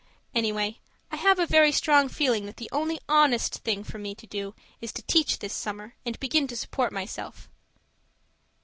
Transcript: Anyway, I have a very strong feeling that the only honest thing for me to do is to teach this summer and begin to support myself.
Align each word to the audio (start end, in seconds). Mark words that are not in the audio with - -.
Anyway, 0.33 0.79
I 1.11 1.15
have 1.17 1.37
a 1.37 1.45
very 1.45 1.71
strong 1.71 2.09
feeling 2.09 2.47
that 2.47 2.57
the 2.57 2.69
only 2.71 2.99
honest 3.07 3.59
thing 3.59 3.83
for 3.83 3.99
me 3.99 4.15
to 4.15 4.25
do 4.25 4.55
is 4.79 4.91
to 4.93 5.03
teach 5.03 5.37
this 5.37 5.53
summer 5.53 5.93
and 6.07 6.19
begin 6.19 6.47
to 6.47 6.57
support 6.57 6.91
myself. 6.91 7.47